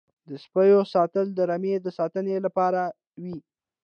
د 0.29 0.31
سپیو 0.43 0.81
ساتل 0.93 1.25
د 1.33 1.39
رمې 1.49 1.75
د 1.81 1.87
ساتنې 1.97 2.35
لپاره 2.45 2.81
وي. 3.21 3.37